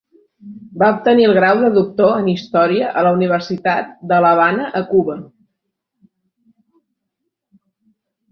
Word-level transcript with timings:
Va 0.83 0.85
obtenir 0.93 1.25
el 1.27 1.33
grau 1.39 1.59
de 1.63 1.67
doctor 1.75 2.13
en 2.21 2.29
Història 2.31 2.87
a 3.01 3.03
la 3.07 3.11
Universitat 3.17 3.91
de 4.11 4.19
l'Havana 4.25 4.71
a 4.81 4.83
Cuba. 4.93 5.17